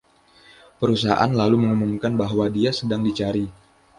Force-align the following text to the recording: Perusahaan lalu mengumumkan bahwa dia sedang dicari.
Perusahaan 0.81 1.29
lalu 1.41 1.55
mengumumkan 1.61 2.13
bahwa 2.21 2.45
dia 2.55 2.71
sedang 2.79 3.01
dicari. 3.07 3.45